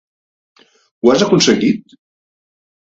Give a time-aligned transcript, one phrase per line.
[1.03, 1.97] Ho has aconseguit?